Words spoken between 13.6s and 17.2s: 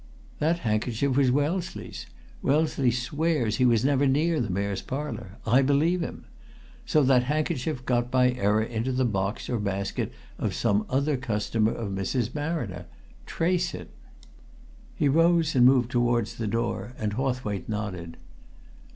it!" He rose and moved towards the door, and